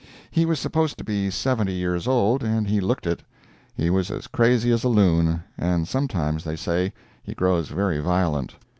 He 0.31 0.47
was 0.47 0.59
supposed 0.59 0.97
to 0.97 1.03
be 1.03 1.29
seventy 1.29 1.73
years 1.73 2.07
old, 2.07 2.43
and 2.43 2.67
he 2.67 2.81
looked 2.81 3.05
it. 3.05 3.21
He 3.75 3.91
was 3.91 4.09
as 4.09 4.25
crazy 4.25 4.71
as 4.71 4.83
a 4.83 4.87
loon, 4.89 5.43
and 5.59 5.87
sometimes, 5.87 6.43
they 6.43 6.55
say, 6.55 6.91
he 7.21 7.35
grows 7.35 7.67
very 7.69 7.99
violent. 7.99 8.55